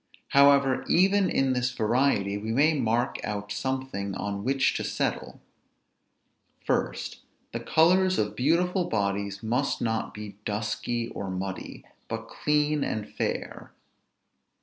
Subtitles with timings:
[0.29, 5.39] However, even in this variety, we may mark out something on which to settle.
[6.65, 7.19] First,
[7.51, 13.73] the colors of beautiful bodies must not be dusky or muddy, but clean and fair.